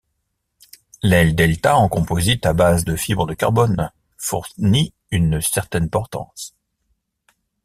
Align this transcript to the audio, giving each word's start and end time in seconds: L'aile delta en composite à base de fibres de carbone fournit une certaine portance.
L'aile 1.03 1.35
delta 1.35 1.77
en 1.77 1.87
composite 1.87 2.47
à 2.47 2.53
base 2.53 2.85
de 2.85 2.95
fibres 2.95 3.27
de 3.27 3.35
carbone 3.35 3.91
fournit 4.17 4.95
une 5.11 5.39
certaine 5.41 5.91
portance. 5.91 6.55